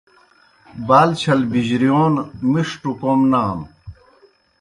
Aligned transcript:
بال 0.87 1.09
چھل 1.21 1.39
بِجرِیون 1.51 2.13
مِݜٹوْ 2.51 2.91
کوْم 2.99 3.19
نانوْ۔ 3.31 3.65